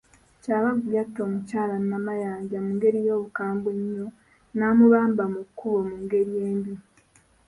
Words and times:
Kyabaggu 0.43 0.87
yatta 0.97 1.19
omukyala 1.27 1.75
Namayanja 1.89 2.57
mu 2.65 2.71
ngeri 2.75 2.99
y'obukambwe 3.07 3.69
ennyo 3.77 4.07
n'amubamba 4.57 5.23
mu 5.33 5.41
kubo 5.57 5.79
mu 5.89 5.95
ngeri 6.03 6.33
embi. 6.49 6.73